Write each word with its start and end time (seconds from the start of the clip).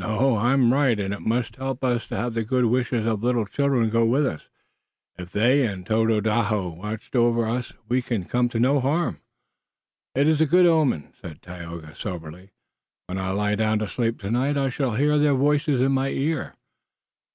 "No, 0.00 0.38
I'm 0.38 0.72
right 0.72 0.98
and 0.98 1.12
it 1.12 1.20
must 1.20 1.56
help 1.56 1.84
us 1.84 2.08
to 2.08 2.16
have 2.16 2.32
the 2.32 2.44
good 2.44 2.64
wishes 2.64 3.04
of 3.04 3.22
little 3.22 3.44
children 3.44 3.90
go 3.90 4.06
with 4.06 4.24
us. 4.24 4.48
If 5.18 5.32
they 5.32 5.66
and 5.66 5.84
Tododaho 5.84 6.70
watch 6.72 7.14
over 7.14 7.44
us 7.44 7.74
we 7.86 8.00
can't 8.00 8.26
come 8.26 8.48
to 8.48 8.58
much 8.58 8.80
harm." 8.80 9.20
"It 10.14 10.28
is 10.28 10.40
a 10.40 10.46
good 10.46 10.64
omen," 10.64 11.12
said 11.20 11.42
Tayoga 11.42 11.94
soberly. 11.94 12.52
"When 13.06 13.18
I 13.18 13.32
lie 13.32 13.54
down 13.56 13.80
to 13.80 13.86
sleep 13.86 14.18
tonight 14.18 14.56
I 14.56 14.70
shall 14.70 14.94
hear 14.94 15.18
their 15.18 15.34
voices 15.34 15.82
in 15.82 15.92
my 15.92 16.08
ear." 16.08 16.54